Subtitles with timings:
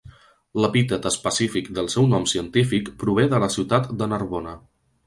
[0.63, 4.61] L'epítet específic del seu nom científic prové de la ciutat de Narbona.